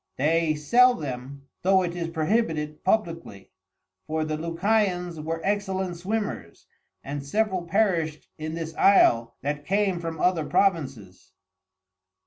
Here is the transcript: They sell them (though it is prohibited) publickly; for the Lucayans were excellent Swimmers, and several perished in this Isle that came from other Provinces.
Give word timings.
They 0.17 0.55
sell 0.55 0.95
them 0.95 1.47
(though 1.61 1.83
it 1.83 1.95
is 1.95 2.07
prohibited) 2.07 2.83
publickly; 2.83 3.51
for 4.07 4.25
the 4.25 4.35
Lucayans 4.35 5.23
were 5.23 5.39
excellent 5.43 5.95
Swimmers, 5.95 6.65
and 7.03 7.23
several 7.23 7.61
perished 7.67 8.27
in 8.39 8.55
this 8.55 8.73
Isle 8.77 9.35
that 9.43 9.63
came 9.67 9.99
from 9.99 10.19
other 10.19 10.47
Provinces. 10.47 11.33